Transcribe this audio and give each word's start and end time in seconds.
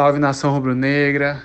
Salve 0.00 0.18
nação 0.18 0.50
rubro-negra. 0.54 1.42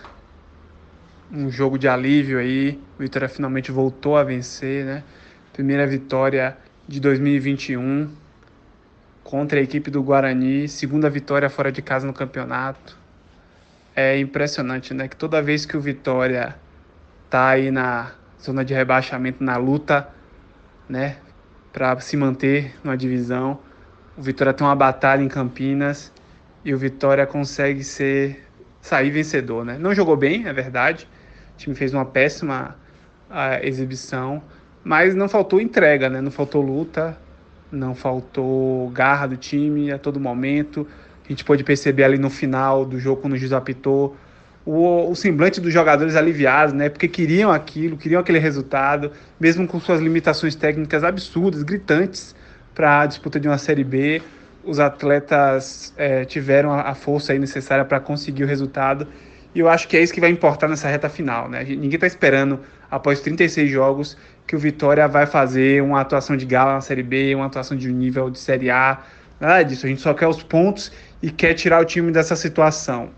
Um 1.30 1.52
jogo 1.52 1.78
de 1.78 1.90
alívio 1.90 2.40
aí. 2.40 2.82
O 2.98 3.02
Vitória 3.02 3.28
finalmente 3.28 3.70
voltou 3.70 4.16
a 4.16 4.24
vencer, 4.24 4.86
né? 4.86 5.04
Primeira 5.52 5.86
vitória 5.86 6.58
de 6.88 7.02
2021 7.02 8.10
contra 9.26 9.60
a 9.60 9.62
equipe 9.62 9.92
do 9.92 10.02
Guarani, 10.02 10.70
segunda 10.70 11.10
vitória 11.10 11.50
fora 11.50 11.70
de 11.70 11.82
casa 11.82 12.08
no 12.08 12.14
campeonato. 12.14 12.98
É 13.94 14.18
impressionante, 14.18 14.94
né? 14.94 15.10
Que 15.10 15.18
toda 15.18 15.42
vez 15.42 15.66
que 15.66 15.76
o 15.76 15.82
Vitória 15.82 16.56
tá 17.30 17.50
aí 17.50 17.70
na 17.70 18.14
zona 18.42 18.64
de 18.64 18.74
rebaixamento, 18.74 19.44
na 19.44 19.58
luta, 19.58 20.08
né, 20.88 21.18
para 21.74 22.00
se 22.00 22.16
manter 22.16 22.74
numa 22.82 22.96
divisão, 22.96 23.60
o 24.18 24.22
Vitória 24.22 24.54
tem 24.54 24.66
uma 24.66 24.78
batalha 24.78 25.22
em 25.22 25.28
Campinas 25.28 26.10
e 26.66 26.74
o 26.74 26.78
Vitória 26.78 27.26
consegue 27.28 27.84
ser 27.84 28.44
sair 28.82 29.12
vencedor, 29.12 29.64
né? 29.64 29.78
Não 29.80 29.94
jogou 29.94 30.18
bem, 30.18 30.48
é 30.48 30.52
verdade. 30.52 31.08
O 31.54 31.58
time 31.58 31.76
fez 31.76 31.94
uma 31.94 32.06
péssima 32.06 32.76
uh, 33.30 33.64
exibição, 33.64 34.42
mas 34.84 35.14
não 35.14 35.30
faltou 35.30 35.62
entrega, 35.62 36.10
né? 36.10 36.20
Não 36.22 36.32
faltou 36.32 36.64
luta, 36.64 37.16
não 37.72 37.94
faltou 37.94 38.90
garra 38.90 39.28
do 39.28 39.38
time 39.38 39.92
a 39.92 40.00
todo 40.00 40.20
momento. 40.20 40.88
A 41.24 41.30
gente 41.30 41.46
pôde 41.46 41.64
perceber 41.64 42.04
ali 42.04 42.18
no 42.18 42.32
final 42.32 42.84
do 42.84 43.00
jogo, 43.00 43.22
quando 43.22 43.34
o 43.34 43.38
juiz 43.38 43.54
apitou, 43.54 44.16
o, 44.66 45.12
o, 45.12 45.16
semblante 45.16 45.62
dos 45.62 45.72
jogadores 45.72 46.16
aliviados, 46.16 46.74
né? 46.74 46.90
Porque 46.90 47.08
queriam 47.08 47.52
aquilo, 47.52 47.96
queriam 47.96 48.20
aquele 48.20 48.40
resultado, 48.40 49.12
mesmo 49.40 49.68
com 49.68 49.80
suas 49.80 50.02
limitações 50.02 50.56
técnicas 50.56 51.04
absurdas, 51.04 51.62
gritantes 51.62 52.36
para 52.74 53.02
a 53.02 53.06
disputa 53.06 53.40
de 53.40 53.48
uma 53.48 53.60
Série 53.60 53.84
B 53.84 54.22
os 54.66 54.80
atletas 54.80 55.94
é, 55.98 56.26
tiveram 56.26 56.74
a 56.74 56.94
força 56.96 57.34
necessária 57.34 57.86
para 57.86 58.00
conseguir 58.00 58.44
o 58.44 58.48
resultado. 58.48 59.08
E 59.54 59.60
eu 59.60 59.70
acho 59.70 59.88
que 59.88 59.96
é 59.96 60.02
isso 60.02 60.14
que 60.14 60.20
vai 60.20 60.30
importar 60.30 60.68
nessa 60.68 60.88
reta 60.88 61.08
final. 61.08 61.48
Né? 61.48 61.64
Ninguém 61.64 61.96
está 61.96 62.08
esperando, 62.08 62.60
após 62.90 63.22
36 63.22 63.70
jogos, 63.70 64.18
que 64.46 64.56
o 64.56 64.60
Vitória 64.60 65.08
vai 65.08 65.26
fazer 65.26 65.82
uma 65.82 66.02
atuação 66.02 66.36
de 66.36 66.46
gala 66.46 66.74
na 66.74 66.82
Série 66.82 67.04
B, 67.04 67.34
uma 67.36 67.46
atuação 67.46 67.78
de 67.78 67.92
nível 67.92 68.30
de 68.30 68.40
Série 68.40 68.70
A. 68.70 69.02
Nada 69.40 69.64
disso. 69.64 69.86
A 69.86 69.90
gente 69.90 70.02
só 70.02 70.14
quer 70.14 70.28
os 70.28 70.44
pontos 70.44 70.92
e 71.22 71.32
quer 71.32 71.54
tirar 71.54 71.82
o 71.82 71.86
time 71.86 72.12
dessa 72.12 72.36
situação. 72.36 73.10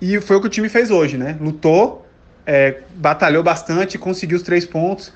E 0.00 0.20
foi 0.20 0.36
o 0.36 0.40
que 0.40 0.46
o 0.46 0.50
time 0.50 0.68
fez 0.68 0.90
hoje, 0.90 1.16
né? 1.16 1.36
Lutou, 1.40 2.06
é, 2.46 2.80
batalhou 2.94 3.42
bastante, 3.42 3.98
conseguiu 3.98 4.36
os 4.36 4.42
três 4.42 4.64
pontos 4.64 5.12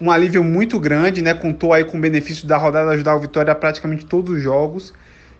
um 0.00 0.10
alívio 0.10 0.44
muito 0.44 0.78
grande, 0.78 1.22
né? 1.22 1.34
Contou 1.34 1.72
aí 1.72 1.84
com 1.84 1.98
o 1.98 2.00
benefício 2.00 2.46
da 2.46 2.56
rodada 2.56 2.90
ajudar 2.92 3.16
o 3.16 3.20
Vitória 3.20 3.52
a 3.52 3.54
praticamente 3.54 4.06
todos 4.06 4.36
os 4.36 4.42
jogos. 4.42 4.94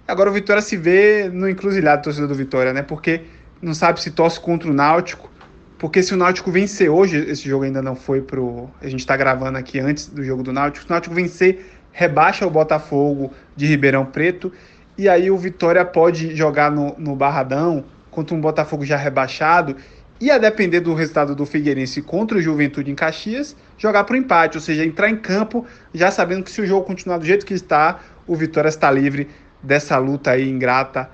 Agora 0.06 0.30
o 0.30 0.32
Vitória 0.32 0.62
se 0.62 0.76
vê 0.76 1.30
no 1.32 1.48
encruzilhado 1.48 2.02
torcedor 2.02 2.28
do 2.28 2.34
Vitória, 2.34 2.72
né? 2.72 2.82
Porque 2.82 3.22
não 3.62 3.74
sabe 3.74 4.00
se 4.00 4.10
torce 4.10 4.40
contra 4.40 4.68
o 4.68 4.72
Náutico. 4.72 5.30
Porque 5.78 6.02
se 6.02 6.12
o 6.12 6.16
Náutico 6.16 6.50
vencer 6.50 6.90
hoje, 6.90 7.18
esse 7.18 7.48
jogo 7.48 7.64
ainda 7.64 7.80
não 7.80 7.94
foi 7.94 8.20
pro. 8.20 8.68
A 8.80 8.88
gente 8.88 9.00
está 9.00 9.16
gravando 9.16 9.58
aqui 9.58 9.78
antes 9.78 10.08
do 10.08 10.24
jogo 10.24 10.42
do 10.42 10.52
Náutico. 10.52 10.84
Se 10.84 10.90
o 10.90 10.92
Náutico 10.92 11.14
vencer, 11.14 11.66
rebaixa 11.92 12.46
o 12.46 12.50
Botafogo 12.50 13.32
de 13.54 13.66
Ribeirão 13.66 14.04
Preto. 14.04 14.52
E 14.96 15.08
aí 15.08 15.30
o 15.30 15.38
Vitória 15.38 15.84
pode 15.84 16.34
jogar 16.34 16.72
no, 16.72 16.96
no 16.98 17.14
Barradão 17.14 17.84
contra 18.10 18.34
um 18.34 18.40
Botafogo 18.40 18.84
já 18.84 18.96
rebaixado 18.96 19.76
e 20.20 20.30
a 20.30 20.38
depender 20.38 20.80
do 20.80 20.94
resultado 20.94 21.34
do 21.34 21.46
Figueirense 21.46 22.02
contra 22.02 22.38
o 22.38 22.40
Juventude 22.40 22.90
em 22.90 22.94
Caxias, 22.94 23.56
jogar 23.76 24.04
para 24.04 24.14
o 24.14 24.16
empate, 24.16 24.56
ou 24.56 24.60
seja, 24.60 24.84
entrar 24.84 25.08
em 25.08 25.16
campo 25.16 25.64
já 25.94 26.10
sabendo 26.10 26.42
que 26.42 26.50
se 26.50 26.60
o 26.60 26.66
jogo 26.66 26.84
continuar 26.84 27.18
do 27.18 27.24
jeito 27.24 27.46
que 27.46 27.54
está, 27.54 28.00
o 28.26 28.34
Vitória 28.34 28.68
está 28.68 28.90
livre 28.90 29.28
dessa 29.62 29.96
luta 29.98 30.32
aí 30.32 30.48
ingrata 30.48 31.08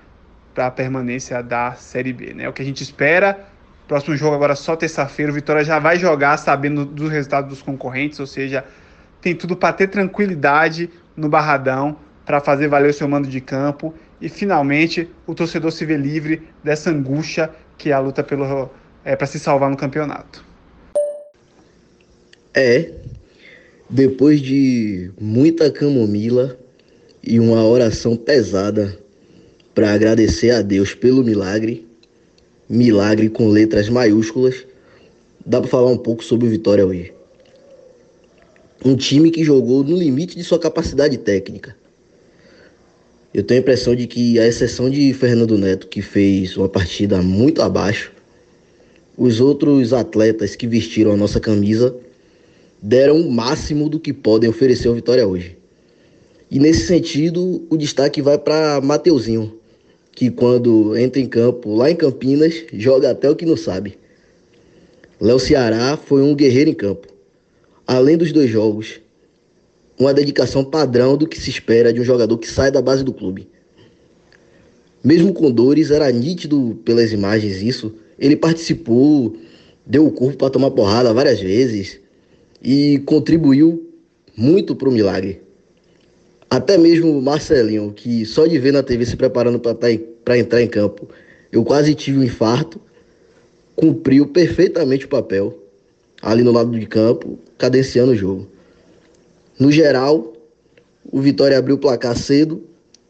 para 0.54 0.66
a 0.66 0.70
permanência 0.70 1.42
da 1.42 1.72
Série 1.72 2.12
B. 2.12 2.32
Né? 2.34 2.44
É 2.44 2.48
o 2.48 2.52
que 2.52 2.62
a 2.62 2.64
gente 2.64 2.82
espera. 2.82 3.38
Próximo 3.86 4.16
jogo 4.16 4.34
agora 4.34 4.54
só 4.54 4.74
terça-feira, 4.74 5.30
o 5.30 5.34
Vitória 5.34 5.62
já 5.62 5.78
vai 5.78 5.98
jogar 5.98 6.38
sabendo 6.38 6.86
dos 6.86 7.10
resultados 7.10 7.50
dos 7.50 7.60
concorrentes, 7.60 8.18
ou 8.18 8.26
seja, 8.26 8.64
tem 9.20 9.34
tudo 9.34 9.54
para 9.56 9.74
ter 9.74 9.88
tranquilidade 9.88 10.88
no 11.14 11.28
Barradão 11.28 11.98
para 12.24 12.40
fazer 12.40 12.68
valer 12.68 12.90
o 12.90 12.94
seu 12.94 13.06
mando 13.06 13.28
de 13.28 13.40
campo 13.40 13.94
e 14.20 14.28
finalmente 14.28 15.10
o 15.26 15.34
torcedor 15.34 15.70
se 15.70 15.84
vê 15.84 15.96
livre 15.96 16.48
dessa 16.62 16.90
angústia 16.90 17.50
que 17.76 17.90
é 17.90 17.92
a 17.92 17.98
luta 17.98 18.22
pelo 18.22 18.70
é, 19.04 19.14
para 19.14 19.26
se 19.26 19.38
salvar 19.38 19.70
no 19.70 19.76
campeonato. 19.76 20.44
É, 22.54 22.92
depois 23.90 24.40
de 24.40 25.10
muita 25.20 25.70
camomila 25.70 26.56
e 27.22 27.38
uma 27.38 27.64
oração 27.66 28.16
pesada 28.16 28.98
para 29.74 29.92
agradecer 29.92 30.50
a 30.50 30.62
Deus 30.62 30.94
pelo 30.94 31.24
milagre, 31.24 31.86
milagre 32.68 33.28
com 33.28 33.48
letras 33.48 33.88
maiúsculas, 33.88 34.64
dá 35.44 35.60
para 35.60 35.68
falar 35.68 35.90
um 35.90 35.98
pouco 35.98 36.24
sobre 36.24 36.46
o 36.46 36.50
Vitória 36.50 36.86
hoje. 36.86 37.12
Um 38.84 38.96
time 38.96 39.30
que 39.30 39.42
jogou 39.42 39.82
no 39.82 39.96
limite 39.96 40.36
de 40.36 40.44
sua 40.44 40.58
capacidade 40.58 41.18
técnica. 41.18 41.76
Eu 43.32 43.42
tenho 43.42 43.60
a 43.60 43.62
impressão 43.62 43.96
de 43.96 44.06
que, 44.06 44.38
a 44.38 44.46
exceção 44.46 44.88
de 44.88 45.12
Fernando 45.12 45.58
Neto, 45.58 45.88
que 45.88 46.00
fez 46.00 46.56
uma 46.56 46.68
partida 46.68 47.20
muito 47.20 47.62
abaixo, 47.62 48.13
os 49.16 49.40
outros 49.40 49.92
atletas 49.92 50.56
que 50.56 50.66
vestiram 50.66 51.12
a 51.12 51.16
nossa 51.16 51.38
camisa 51.38 51.94
deram 52.82 53.20
o 53.20 53.30
máximo 53.30 53.88
do 53.88 53.98
que 53.98 54.12
podem 54.12 54.50
oferecer 54.50 54.88
ao 54.88 54.94
Vitória 54.94 55.26
hoje. 55.26 55.56
E 56.50 56.58
nesse 56.58 56.86
sentido, 56.86 57.64
o 57.70 57.76
destaque 57.76 58.20
vai 58.20 58.38
para 58.38 58.80
Mateuzinho, 58.80 59.58
que 60.12 60.30
quando 60.30 60.96
entra 60.96 61.20
em 61.20 61.26
campo 61.26 61.74
lá 61.74 61.90
em 61.90 61.96
Campinas, 61.96 62.54
joga 62.72 63.10
até 63.10 63.28
o 63.28 63.34
que 63.34 63.46
não 63.46 63.56
sabe. 63.56 63.98
Léo 65.20 65.38
Ceará 65.38 65.96
foi 65.96 66.22
um 66.22 66.34
guerreiro 66.34 66.70
em 66.70 66.74
campo. 66.74 67.08
Além 67.86 68.16
dos 68.16 68.32
dois 68.32 68.50
jogos, 68.50 69.00
uma 69.98 70.12
dedicação 70.12 70.64
padrão 70.64 71.16
do 71.16 71.26
que 71.26 71.40
se 71.40 71.50
espera 71.50 71.92
de 71.92 72.00
um 72.00 72.04
jogador 72.04 72.36
que 72.38 72.48
sai 72.48 72.70
da 72.70 72.82
base 72.82 73.04
do 73.04 73.12
clube. 73.12 73.48
Mesmo 75.02 75.32
com 75.32 75.50
dores, 75.50 75.90
era 75.90 76.10
nítido 76.10 76.78
pelas 76.84 77.12
imagens 77.12 77.62
isso, 77.62 77.94
ele 78.18 78.36
participou, 78.36 79.36
deu 79.84 80.06
o 80.06 80.12
corpo 80.12 80.36
para 80.36 80.50
tomar 80.50 80.70
porrada 80.70 81.12
várias 81.12 81.40
vezes 81.40 82.00
e 82.62 82.98
contribuiu 83.06 83.90
muito 84.36 84.74
para 84.74 84.88
o 84.88 84.92
milagre. 84.92 85.42
Até 86.48 86.78
mesmo 86.78 87.18
o 87.18 87.22
Marcelinho, 87.22 87.92
que 87.92 88.24
só 88.24 88.46
de 88.46 88.58
ver 88.58 88.72
na 88.72 88.82
TV 88.82 89.04
se 89.04 89.16
preparando 89.16 89.58
para 89.58 89.74
tá 89.74 90.38
entrar 90.38 90.62
em 90.62 90.68
campo, 90.68 91.08
eu 91.50 91.64
quase 91.64 91.94
tive 91.94 92.18
um 92.18 92.22
infarto, 92.22 92.80
cumpriu 93.74 94.26
perfeitamente 94.28 95.06
o 95.06 95.08
papel 95.08 95.58
ali 96.22 96.42
no 96.42 96.52
lado 96.52 96.78
de 96.78 96.86
campo, 96.86 97.38
cadenciando 97.58 98.12
o 98.12 98.16
jogo. 98.16 98.48
No 99.58 99.70
geral, 99.70 100.32
o 101.12 101.20
Vitória 101.20 101.58
abriu 101.58 101.76
o 101.76 101.78
placar 101.78 102.16
cedo, 102.16 102.64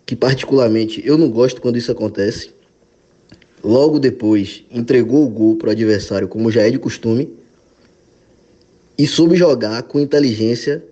que 0.04 0.16
particularmente 0.16 1.00
eu 1.06 1.16
não 1.16 1.31
gosto 1.31 1.60
quando 1.60 1.78
isso 1.78 1.93
acontece. 1.93 2.50
Logo 3.64 3.98
depois, 3.98 4.62
entregou 4.70 5.25
o 5.25 5.28
gol 5.28 5.56
para 5.56 5.69
o 5.69 5.72
adversário, 5.72 6.28
como 6.28 6.52
já 6.52 6.60
é 6.60 6.70
de 6.70 6.78
costume, 6.78 7.34
e 8.98 9.06
soube 9.06 9.36
jogar 9.36 9.82
com 9.84 9.98
inteligência 9.98 10.84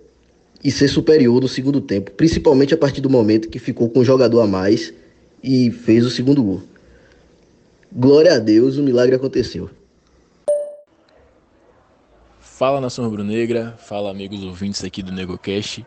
e 0.65 0.71
ser 0.71 0.89
superior 0.89 1.39
no 1.39 1.49
segundo 1.49 1.83
tempo, 1.83 2.11
principalmente 2.13 2.73
a 2.73 2.79
partir 2.79 3.03
do 3.03 3.11
momento 3.11 3.51
que 3.51 3.59
ficou 3.59 3.91
com 3.91 4.01
um 4.01 4.05
jogador 4.05 4.41
a 4.41 4.47
mais 4.47 4.95
e 5.43 5.71
fez 5.71 6.07
o 6.07 6.11
segundo 6.11 6.43
gol. 6.43 6.63
Glória 7.93 8.37
a 8.37 8.39
Deus, 8.39 8.79
o 8.79 8.83
milagre 8.83 9.15
aconteceu. 9.15 9.69
Fala 12.41 12.81
nação 12.81 13.05
rubro-negra, 13.05 13.77
fala 13.77 14.11
amigos 14.11 14.43
ouvintes 14.43 14.83
aqui 14.83 15.03
do 15.03 15.13
NegoCast. 15.13 15.85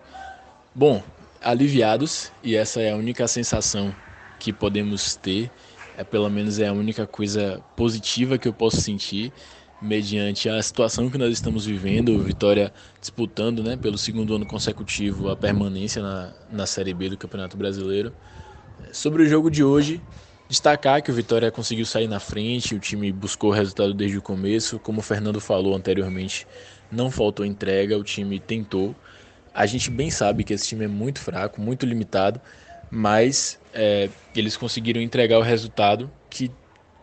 Bom, 0.73 1.01
aliviados, 1.41 2.31
e 2.43 2.55
essa 2.55 2.79
é 2.79 2.91
a 2.91 2.95
única 2.95 3.27
sensação 3.27 3.95
que 4.39 4.53
podemos 4.53 5.15
ter 5.15 5.49
é 5.97 6.03
pelo 6.03 6.29
menos 6.29 6.59
é 6.59 6.67
a 6.67 6.73
única 6.73 7.07
coisa 7.07 7.61
positiva 7.75 8.37
que 8.37 8.47
eu 8.47 8.53
posso 8.53 8.81
sentir 8.81 9.31
mediante 9.81 10.49
a 10.49 10.61
situação 10.61 11.09
que 11.09 11.17
nós 11.17 11.31
estamos 11.33 11.65
vivendo, 11.65 12.09
o 12.09 12.19
Vitória 12.19 12.73
disputando, 12.99 13.61
né, 13.61 13.75
pelo 13.75 13.97
segundo 13.97 14.35
ano 14.35 14.45
consecutivo 14.45 15.29
a 15.29 15.35
permanência 15.35 16.01
na, 16.01 16.33
na 16.51 16.65
Série 16.65 16.93
B 16.93 17.09
do 17.09 17.17
Campeonato 17.17 17.57
Brasileiro. 17.57 18.13
Sobre 18.91 19.23
o 19.23 19.27
jogo 19.27 19.51
de 19.51 19.63
hoje, 19.63 20.01
destacar 20.49 21.01
que 21.01 21.11
o 21.11 21.13
Vitória 21.13 21.51
conseguiu 21.51 21.85
sair 21.85 22.07
na 22.07 22.19
frente, 22.19 22.73
o 22.75 22.79
time 22.79 23.11
buscou 23.11 23.51
o 23.51 23.53
resultado 23.53 23.93
desde 23.93 24.17
o 24.17 24.21
começo, 24.21 24.79
como 24.79 24.99
o 24.99 25.03
Fernando 25.03 25.39
falou 25.39 25.75
anteriormente, 25.75 26.47
não 26.91 27.11
faltou 27.11 27.45
entrega, 27.45 27.97
o 27.97 28.03
time 28.03 28.39
tentou. 28.39 28.95
A 29.53 29.65
gente 29.65 29.89
bem 29.89 30.09
sabe 30.09 30.43
que 30.43 30.53
esse 30.53 30.67
time 30.67 30.85
é 30.85 30.87
muito 30.87 31.19
fraco, 31.19 31.61
muito 31.61 31.85
limitado, 31.85 32.41
mas 32.89 33.59
é, 33.73 34.09
eles 34.35 34.55
conseguiram 34.55 35.01
entregar 35.01 35.37
o 35.39 35.41
resultado 35.41 36.11
que 36.29 36.51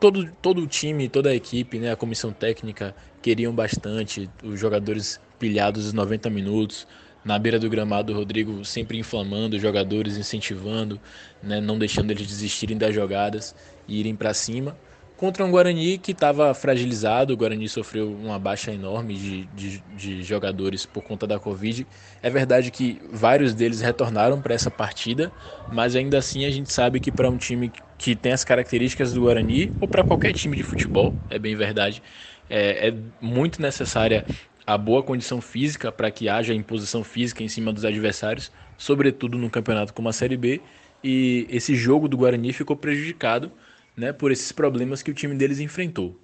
todo, 0.00 0.28
todo 0.42 0.62
o 0.62 0.66
time, 0.66 1.08
toda 1.08 1.30
a 1.30 1.34
equipe, 1.34 1.78
né, 1.78 1.92
a 1.92 1.96
comissão 1.96 2.32
técnica 2.32 2.94
queriam 3.20 3.54
bastante, 3.54 4.28
os 4.42 4.58
jogadores 4.58 5.20
pilhados 5.38 5.86
os 5.86 5.92
90 5.92 6.28
minutos, 6.28 6.86
na 7.24 7.38
beira 7.38 7.58
do 7.58 7.70
gramado, 7.70 8.12
o 8.12 8.16
Rodrigo 8.16 8.64
sempre 8.64 8.98
inflamando 8.98 9.56
os 9.56 9.62
jogadores, 9.62 10.16
incentivando, 10.16 11.00
né, 11.42 11.60
não 11.60 11.78
deixando 11.78 12.10
eles 12.10 12.26
desistirem 12.26 12.76
das 12.76 12.94
jogadas 12.94 13.54
e 13.86 14.00
irem 14.00 14.16
para 14.16 14.34
cima. 14.34 14.76
Contra 15.22 15.44
um 15.44 15.52
Guarani 15.52 15.98
que 15.98 16.10
estava 16.10 16.52
fragilizado, 16.52 17.32
o 17.32 17.36
Guarani 17.36 17.68
sofreu 17.68 18.12
uma 18.12 18.40
baixa 18.40 18.72
enorme 18.72 19.14
de, 19.14 19.44
de, 19.54 19.78
de, 19.96 20.22
jogadores 20.24 20.84
por 20.84 21.00
conta 21.00 21.28
da 21.28 21.38
Covid. 21.38 21.86
É 22.20 22.28
verdade 22.28 22.72
que 22.72 23.00
vários 23.08 23.54
deles 23.54 23.80
retornaram 23.80 24.42
para 24.42 24.52
essa 24.52 24.68
partida, 24.68 25.30
mas 25.70 25.94
ainda 25.94 26.18
assim 26.18 26.44
a 26.44 26.50
gente 26.50 26.72
sabe 26.72 26.98
que 26.98 27.12
para 27.12 27.30
um 27.30 27.36
time 27.36 27.70
que 27.96 28.16
tem 28.16 28.32
as 28.32 28.42
características 28.42 29.12
do 29.12 29.20
Guarani, 29.20 29.72
ou 29.78 29.86
para 29.86 30.02
qualquer 30.02 30.32
time 30.32 30.56
de 30.56 30.64
futebol, 30.64 31.14
é 31.30 31.38
bem 31.38 31.54
verdade, 31.54 32.02
é, 32.50 32.88
é 32.88 32.94
muito 33.20 33.62
necessária 33.62 34.26
a 34.66 34.76
boa 34.76 35.04
condição 35.04 35.40
física 35.40 35.92
para 35.92 36.10
que 36.10 36.28
haja 36.28 36.52
imposição 36.52 37.04
física 37.04 37.44
em 37.44 37.48
cima 37.48 37.72
dos 37.72 37.84
adversários, 37.84 38.50
sobretudo 38.76 39.38
no 39.38 39.48
campeonato 39.48 39.94
como 39.94 40.08
a 40.08 40.12
Série 40.12 40.36
B. 40.36 40.60
E 41.04 41.46
esse 41.48 41.76
jogo 41.76 42.08
do 42.08 42.16
Guarani 42.16 42.52
ficou 42.52 42.74
prejudicado 42.74 43.52
né, 43.96 44.12
por 44.12 44.30
esses 44.30 44.52
problemas 44.52 45.02
que 45.02 45.10
o 45.10 45.14
time 45.14 45.34
deles 45.34 45.60
enfrentou. 45.60 46.18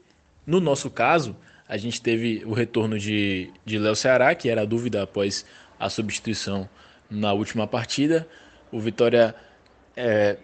No 0.46 0.60
nosso 0.60 0.90
caso, 0.90 1.36
a 1.68 1.76
gente 1.76 2.00
teve 2.00 2.42
o 2.46 2.52
retorno 2.52 2.98
de, 2.98 3.50
de 3.64 3.78
Léo 3.78 3.94
Ceará, 3.94 4.34
que 4.34 4.48
era 4.48 4.62
a 4.62 4.64
dúvida 4.64 5.02
após 5.02 5.44
a 5.78 5.90
substituição 5.90 6.68
na 7.10 7.32
última 7.32 7.66
partida. 7.66 8.26
O 8.72 8.80
Vitória 8.80 9.34
é, 9.96 10.38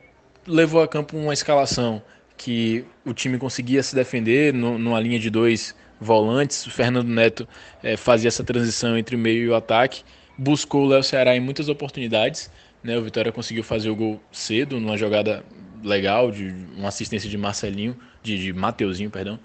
levou 0.47 0.83
a 0.83 0.89
campo 0.89 1.17
uma 1.17 1.33
escalação 1.33 2.03
que 2.37 2.85
o 3.05 3.15
time 3.15 3.39
conseguia 3.39 3.83
se 3.83 3.95
defender 3.95 4.53
no, 4.53 4.79
numa 4.79 5.01
linha 5.01 5.19
de 5.19 5.31
dois 5.31 5.75
volantes. 6.01 6.67
O 6.67 6.71
Fernando 6.71 7.09
Neto 7.09 7.49
é, 7.83 7.97
fazia 7.97 8.29
essa 8.29 8.45
transição 8.45 8.99
entre 8.99 9.17
o 9.17 9.19
meio 9.19 9.45
e 9.45 9.49
o 9.49 9.55
ataque. 9.55 10.03
Buscou 10.37 10.85
o 10.85 10.89
Léo 10.89 11.03
Ceará 11.03 11.35
em 11.35 11.41
muitas 11.41 11.69
oportunidades. 11.69 12.51
Né? 12.83 12.99
O 12.99 13.03
Vitória 13.03 13.33
conseguiu 13.33 13.65
fazer 13.65 13.89
o 13.89 13.97
gol 13.97 14.21
cedo, 14.31 14.79
numa 14.79 14.97
jogada 14.97 15.43
legal, 15.85 16.31
de 16.31 16.55
uma 16.77 16.89
assistência 16.89 17.29
de 17.29 17.37
Marcelinho, 17.37 17.97
de, 18.23 18.39
de 18.39 18.53
Mateuzinho, 18.53 19.11
perdão, 19.11 19.39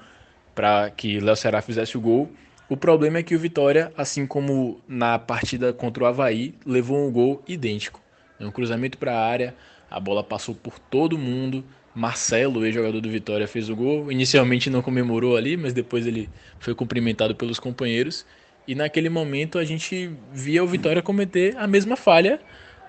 para 0.55 0.89
que 0.89 1.19
Léo 1.19 1.35
Ceará 1.35 1.61
fizesse 1.61 1.97
o 1.97 2.01
gol. 2.01 2.31
O 2.69 2.77
problema 2.77 3.17
é 3.17 3.23
que 3.23 3.35
o 3.35 3.39
Vitória, 3.39 3.91
assim 3.97 4.25
como 4.25 4.79
na 4.87 5.19
partida 5.19 5.73
contra 5.73 6.03
o 6.03 6.07
Havaí, 6.07 6.55
levou 6.65 7.07
um 7.07 7.11
gol 7.11 7.43
idêntico. 7.47 8.01
Um 8.39 8.51
cruzamento 8.51 8.97
para 8.97 9.13
a 9.13 9.25
área, 9.25 9.55
a 9.89 9.99
bola 9.99 10.23
passou 10.23 10.55
por 10.55 10.79
todo 10.79 11.17
mundo, 11.17 11.63
Marcelo, 11.93 12.65
ex-jogador 12.65 13.01
do 13.01 13.09
Vitória, 13.09 13.47
fez 13.47 13.69
o 13.69 13.75
gol. 13.75 14.11
Inicialmente 14.11 14.69
não 14.69 14.81
comemorou 14.81 15.35
ali, 15.35 15.57
mas 15.57 15.73
depois 15.73 16.05
ele 16.07 16.29
foi 16.59 16.73
cumprimentado 16.73 17.35
pelos 17.35 17.59
companheiros. 17.59 18.25
E 18.67 18.75
naquele 18.75 19.09
momento 19.09 19.57
a 19.57 19.65
gente 19.65 20.11
via 20.31 20.63
o 20.63 20.67
Vitória 20.67 21.01
cometer 21.01 21.57
a 21.57 21.65
mesma 21.65 21.95
falha 21.95 22.39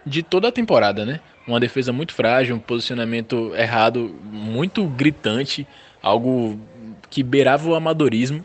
de 0.05 0.23
toda 0.23 0.49
a 0.49 0.53
temporada, 0.53 1.05
né? 1.05 1.21
Uma 1.51 1.59
defesa 1.59 1.93
muito 1.93 2.15
frágil, 2.15 2.55
um 2.55 2.61
posicionamento 2.61 3.53
errado 3.57 4.15
muito 4.23 4.87
gritante, 4.87 5.67
algo 6.01 6.61
que 7.11 7.25
beirava 7.25 7.69
o 7.69 7.75
amadorismo. 7.75 8.45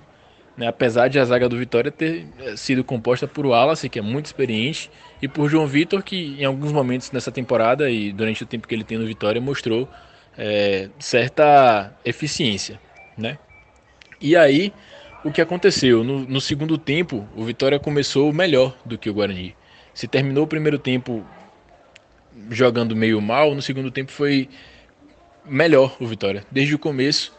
Né? 0.57 0.67
Apesar 0.67 1.07
de 1.07 1.19
a 1.19 1.25
zaga 1.25 1.47
do 1.47 1.55
Vitória 1.55 1.91
ter 1.91 2.25
eh, 2.39 2.55
sido 2.55 2.83
composta 2.83 3.27
por 3.27 3.45
Wallace, 3.45 3.89
que 3.89 3.99
é 3.99 4.01
muito 4.01 4.25
experiente, 4.25 4.89
e 5.21 5.27
por 5.27 5.49
João 5.49 5.67
Vitor, 5.67 6.01
que 6.01 6.35
em 6.39 6.45
alguns 6.45 6.71
momentos 6.71 7.11
nessa 7.11 7.31
temporada 7.31 7.91
e 7.91 8.11
durante 8.11 8.41
o 8.41 8.45
tempo 8.45 8.67
que 8.67 8.73
ele 8.73 8.83
tem 8.83 8.97
no 8.97 9.05
Vitória 9.05 9.39
mostrou 9.39 9.87
é, 10.35 10.89
certa 10.97 11.95
eficiência, 12.03 12.79
né? 13.15 13.37
E 14.19 14.35
aí, 14.35 14.73
o 15.23 15.31
que 15.31 15.41
aconteceu? 15.41 16.03
No, 16.03 16.21
no, 16.21 16.41
segundo 16.41 16.77
tempo, 16.77 17.27
o 17.35 17.43
Vitória 17.43 17.79
começou 17.79 18.33
melhor 18.33 18.75
do 18.83 18.97
que 18.97 19.09
o 19.09 19.13
Guarani. 19.13 19.55
Se 19.93 20.07
terminou 20.07 20.45
o 20.45 20.47
primeiro 20.47 20.79
tempo 20.79 21.23
jogando 22.49 22.95
meio 22.95 23.21
mal, 23.21 23.55
no 23.55 23.61
segundo 23.61 23.91
tempo 23.91 24.11
foi 24.11 24.49
melhor 25.45 25.95
o 25.99 26.07
Vitória. 26.07 26.43
Desde 26.51 26.75
o 26.75 26.79
começo, 26.79 27.33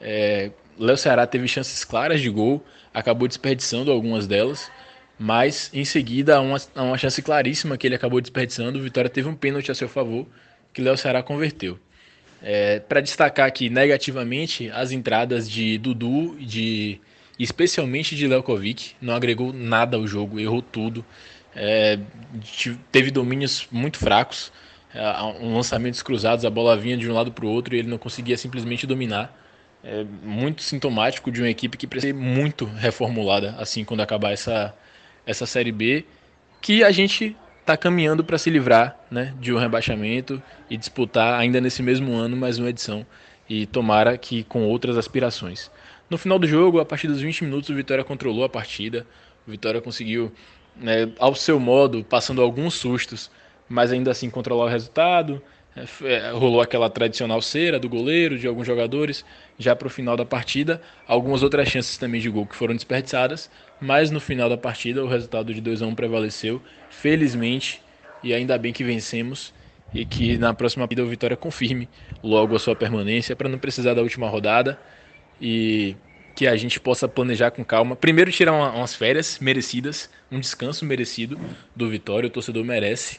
é, 0.00 0.50
Léo 0.78 0.96
Ceará 0.96 1.26
teve 1.26 1.46
chances 1.48 1.84
claras 1.84 2.20
de 2.20 2.30
gol, 2.30 2.64
acabou 2.92 3.28
desperdiçando 3.28 3.90
algumas 3.90 4.26
delas, 4.26 4.70
mas 5.18 5.70
em 5.74 5.84
seguida, 5.84 6.40
uma, 6.40 6.58
uma 6.76 6.96
chance 6.96 7.20
claríssima 7.20 7.76
que 7.76 7.86
ele 7.86 7.94
acabou 7.94 8.20
desperdiçando, 8.20 8.78
o 8.78 8.82
Vitória 8.82 9.10
teve 9.10 9.28
um 9.28 9.34
pênalti 9.34 9.70
a 9.70 9.74
seu 9.74 9.88
favor, 9.88 10.26
que 10.72 10.80
Léo 10.80 10.96
Ceará 10.96 11.22
converteu. 11.22 11.78
É, 12.40 12.78
para 12.78 13.00
destacar 13.00 13.48
aqui 13.48 13.68
negativamente 13.68 14.70
as 14.70 14.92
entradas 14.92 15.50
de 15.50 15.76
Dudu, 15.78 16.36
de 16.38 17.00
especialmente 17.36 18.14
de 18.14 18.26
Lelkovic, 18.28 18.92
não 19.00 19.14
agregou 19.14 19.52
nada 19.52 19.96
ao 19.96 20.06
jogo, 20.06 20.38
errou 20.38 20.62
tudo, 20.62 21.04
é, 21.58 21.98
teve 22.92 23.10
domínios 23.10 23.66
muito 23.70 23.98
fracos, 23.98 24.52
é, 24.94 25.02
um 25.40 25.56
lançamentos 25.56 26.02
cruzados, 26.02 26.44
a 26.44 26.50
bola 26.50 26.76
vinha 26.76 26.96
de 26.96 27.10
um 27.10 27.14
lado 27.14 27.32
para 27.32 27.44
o 27.44 27.48
outro 27.48 27.74
e 27.74 27.78
ele 27.78 27.88
não 27.88 27.98
conseguia 27.98 28.36
simplesmente 28.36 28.86
dominar. 28.86 29.36
É 29.82 30.04
muito 30.22 30.62
sintomático 30.62 31.30
de 31.30 31.40
uma 31.40 31.48
equipe 31.48 31.76
que 31.76 31.86
precisa 31.86 32.12
ser 32.12 32.18
muito 32.18 32.64
reformulada 32.64 33.54
assim 33.58 33.84
quando 33.84 34.00
acabar 34.00 34.32
essa, 34.32 34.74
essa 35.26 35.46
Série 35.46 35.72
B, 35.72 36.04
que 36.60 36.84
a 36.84 36.90
gente 36.90 37.36
está 37.60 37.76
caminhando 37.76 38.24
para 38.24 38.38
se 38.38 38.50
livrar 38.50 38.96
né, 39.10 39.34
de 39.38 39.52
um 39.52 39.58
rebaixamento 39.58 40.42
e 40.70 40.76
disputar 40.76 41.38
ainda 41.38 41.60
nesse 41.60 41.82
mesmo 41.82 42.14
ano 42.14 42.36
mais 42.36 42.58
uma 42.58 42.70
edição 42.70 43.06
e 43.48 43.66
tomara 43.66 44.16
que 44.16 44.44
com 44.44 44.64
outras 44.64 44.96
aspirações. 44.96 45.70
No 46.10 46.16
final 46.16 46.38
do 46.38 46.46
jogo, 46.46 46.80
a 46.80 46.84
partir 46.84 47.08
dos 47.08 47.20
20 47.20 47.44
minutos, 47.44 47.68
o 47.68 47.74
Vitória 47.74 48.02
controlou 48.02 48.44
a 48.44 48.48
partida. 48.48 49.06
O 49.46 49.50
Vitória 49.50 49.80
conseguiu, 49.80 50.32
né, 50.80 51.10
ao 51.18 51.34
seu 51.34 51.58
modo, 51.58 52.04
passando 52.04 52.42
alguns 52.42 52.74
sustos, 52.74 53.30
mas 53.68 53.92
ainda 53.92 54.10
assim 54.10 54.30
controlar 54.30 54.64
o 54.64 54.68
resultado. 54.68 55.42
É, 55.76 56.14
é, 56.14 56.30
rolou 56.32 56.60
aquela 56.60 56.90
tradicional 56.90 57.40
cera 57.40 57.78
do 57.78 57.88
goleiro, 57.88 58.38
de 58.38 58.46
alguns 58.46 58.66
jogadores, 58.66 59.24
já 59.58 59.76
para 59.76 59.86
o 59.86 59.90
final 59.90 60.16
da 60.16 60.24
partida. 60.24 60.80
Algumas 61.06 61.42
outras 61.42 61.68
chances 61.68 61.96
também 61.96 62.20
de 62.20 62.28
gol 62.28 62.46
que 62.46 62.56
foram 62.56 62.74
desperdiçadas, 62.74 63.50
mas 63.80 64.10
no 64.10 64.20
final 64.20 64.48
da 64.48 64.56
partida 64.56 65.04
o 65.04 65.08
resultado 65.08 65.52
de 65.54 65.60
2 65.60 65.82
a 65.82 65.86
1 65.86 65.94
prevaleceu, 65.94 66.60
felizmente, 66.90 67.82
e 68.22 68.34
ainda 68.34 68.58
bem 68.58 68.72
que 68.72 68.82
vencemos 68.82 69.54
e 69.94 70.04
que 70.04 70.36
na 70.36 70.52
próxima 70.52 70.86
partida 70.86 71.02
o 71.02 71.08
Vitória 71.08 71.36
confirme 71.36 71.88
logo 72.22 72.54
a 72.54 72.58
sua 72.58 72.76
permanência 72.76 73.34
para 73.36 73.48
não 73.48 73.58
precisar 73.58 73.94
da 73.94 74.02
última 74.02 74.28
rodada 74.28 74.78
e 75.40 75.96
que 76.38 76.46
a 76.46 76.56
gente 76.56 76.78
possa 76.78 77.08
planejar 77.08 77.50
com 77.50 77.64
calma. 77.64 77.96
Primeiro 77.96 78.30
tirar 78.30 78.52
uma, 78.52 78.70
umas 78.70 78.94
férias 78.94 79.40
merecidas, 79.40 80.08
um 80.30 80.38
descanso 80.38 80.84
merecido 80.84 81.36
do 81.74 81.90
Vitória, 81.90 82.28
o 82.28 82.30
torcedor 82.30 82.64
merece. 82.64 83.18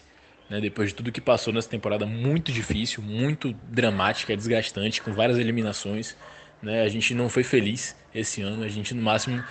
Né, 0.50 0.62
depois 0.62 0.88
de 0.88 0.95
tudo 0.95 1.12
que 1.12 1.19
passou 1.19 1.51
nessa 1.54 1.68
temporada 1.69 2.06
muito 2.06 2.50
difícil, 2.50 3.04
muito 3.04 3.54
dramática, 3.68 4.38
desgastante, 4.38 5.02
com 5.02 5.11
várias 5.11 5.38
eliminações, 5.38 6.16
né, 6.64 6.81
a 6.81 6.88
gente 6.88 7.14
não 7.14 7.28
foi 7.28 7.44
feliz 7.44 7.94
esse 8.16 8.42
ano, 8.42 8.64
a 8.64 8.69
gente 8.69 8.94
no 8.94 9.02
máximo 9.02 9.44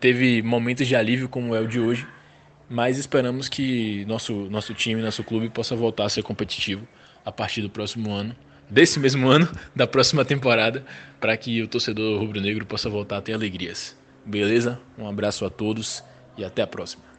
teve 0.00 0.42
momentos 0.42 0.88
de 0.88 0.96
alívio 0.96 1.28
como 1.28 1.54
é 1.54 1.60
o 1.60 1.68
de 1.68 1.78
hoje, 1.78 2.08
mas 2.70 2.96
esperamos 2.96 3.50
que 3.50 4.06
nosso, 4.06 4.48
nosso 4.48 4.72
time, 4.72 5.02
nosso 5.02 5.22
clube 5.22 5.50
possa 5.50 5.76
voltar 5.76 6.06
a 6.06 6.08
ser 6.08 6.22
competitivo 6.22 6.88
a 7.22 7.30
partir 7.30 7.60
do 7.60 7.68
próximo 7.68 8.10
ano, 8.10 8.34
desse 8.68 8.98
mesmo 8.98 9.28
ano, 9.28 9.48
da 9.74 9.86
próxima 9.86 10.24
temporada, 10.24 10.84
para 11.20 11.36
que 11.36 11.62
o 11.62 11.68
torcedor 11.68 12.20
rubro-negro 12.20 12.66
possa 12.66 12.88
voltar 12.88 13.18
a 13.18 13.22
ter 13.22 13.32
alegrias. 13.32 13.96
Beleza? 14.24 14.80
Um 14.98 15.08
abraço 15.08 15.44
a 15.44 15.50
todos 15.50 16.02
e 16.36 16.44
até 16.44 16.62
a 16.62 16.66
próxima. 16.66 17.13